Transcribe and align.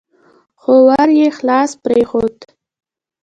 خو 0.61 0.73
ور 0.87 1.09
يې 1.19 1.27
خلاص 1.37 1.69
پرېښود. 1.83 2.35